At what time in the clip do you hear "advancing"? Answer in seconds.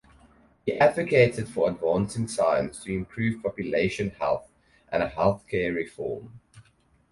1.69-2.27